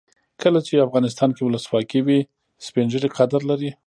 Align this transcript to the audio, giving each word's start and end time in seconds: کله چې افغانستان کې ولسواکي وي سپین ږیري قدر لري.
کله 0.41 0.59
چې 0.67 0.83
افغانستان 0.85 1.29
کې 1.35 1.43
ولسواکي 1.43 1.99
وي 2.03 2.19
سپین 2.65 2.85
ږیري 2.93 3.09
قدر 3.17 3.41
لري. 3.49 3.71